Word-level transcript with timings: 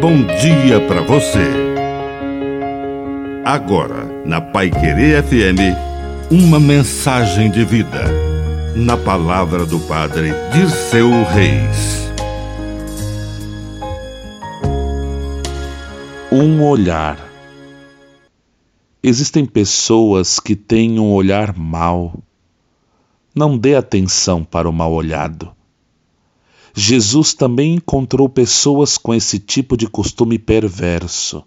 bom 0.00 0.24
dia 0.40 0.80
para 0.88 1.02
você. 1.02 1.46
Agora, 3.44 4.06
na 4.24 4.40
Pai 4.40 4.70
Querer 4.70 5.22
FM, 5.22 5.76
uma 6.30 6.58
mensagem 6.58 7.50
de 7.50 7.66
vida. 7.66 8.04
Na 8.74 8.96
palavra 8.96 9.66
do 9.66 9.78
Padre 9.80 10.32
Dirceu 10.54 11.10
Reis. 11.24 12.10
Um 16.32 16.64
olhar. 16.64 17.18
Existem 19.02 19.44
pessoas 19.44 20.40
que 20.40 20.56
têm 20.56 20.98
um 20.98 21.12
olhar 21.12 21.54
mau. 21.54 22.22
Não 23.34 23.58
dê 23.58 23.74
atenção 23.74 24.44
para 24.44 24.66
o 24.66 24.72
mal 24.72 24.94
olhado 24.94 25.52
Jesus 26.74 27.34
também 27.34 27.74
encontrou 27.74 28.28
pessoas 28.28 28.96
com 28.96 29.12
esse 29.12 29.38
tipo 29.38 29.76
de 29.76 29.88
costume 29.88 30.38
perverso. 30.38 31.42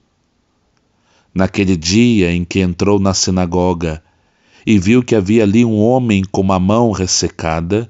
Naquele 1.33 1.77
dia 1.77 2.31
em 2.31 2.43
que 2.43 2.59
entrou 2.59 2.99
na 2.99 3.13
sinagoga 3.13 4.03
e 4.65 4.77
viu 4.77 5.01
que 5.01 5.15
havia 5.15 5.43
ali 5.43 5.63
um 5.63 5.79
homem 5.79 6.23
com 6.29 6.41
uma 6.41 6.59
mão 6.59 6.91
ressecada, 6.91 7.89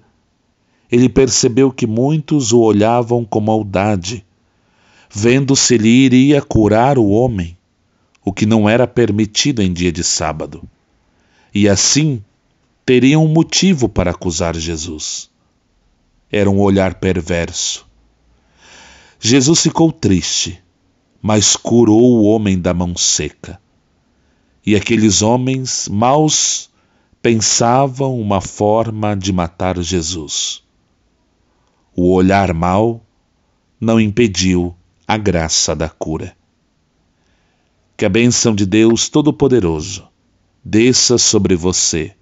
ele 0.92 1.10
percebeu 1.10 1.72
que 1.72 1.88
muitos 1.88 2.54
o 2.54 2.60
olhavam 2.60 3.26
com 3.26 3.40
maldade, 3.40 4.24
vendo 5.10 5.56
se 5.56 5.76
ele 5.76 5.90
iria 5.90 6.42
curar 6.42 6.98
o 7.00 7.10
homem, 7.10 7.58
o 8.24 8.32
que 8.32 8.46
não 8.46 8.70
era 8.70 8.88
permitido 8.88 9.62
em 9.62 9.74
dia 9.74 9.92
de 9.92 10.04
sábado. 10.04 10.64
E 11.54 11.68
assim 11.68 12.24
teriam 12.86 13.26
um 13.26 13.28
motivo 13.28 13.90
para 13.90 14.12
acusar 14.12 14.56
Jesus 14.56 15.33
era 16.34 16.50
um 16.50 16.60
olhar 16.60 16.96
perverso. 16.96 17.88
Jesus 19.20 19.62
ficou 19.62 19.92
triste, 19.92 20.60
mas 21.22 21.56
curou 21.56 22.02
o 22.02 22.24
homem 22.24 22.60
da 22.60 22.74
mão 22.74 22.98
seca. 22.98 23.62
E 24.66 24.76
aqueles 24.76 25.22
homens 25.22 25.88
maus 25.88 26.72
pensavam 27.22 28.20
uma 28.20 28.42
forma 28.42 29.16
de 29.16 29.32
matar 29.32 29.80
Jesus. 29.80 30.64
O 31.96 32.12
olhar 32.12 32.52
mau 32.52 33.06
não 33.80 34.02
impediu 34.02 34.76
a 35.08 35.18
graça 35.18 35.76
da 35.76 35.88
cura. 35.88 36.36
Que 37.96 38.06
a 38.06 38.10
bênção 38.10 38.56
de 38.56 38.66
Deus 38.66 39.08
Todo-Poderoso 39.08 40.08
desça 40.66 41.20
sobre 41.20 41.56
você, 41.56 42.16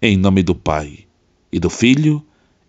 em 0.00 0.16
nome 0.16 0.44
do 0.44 0.54
Pai, 0.54 1.06
e 1.52 1.58
do 1.58 1.68
Filho, 1.68 2.24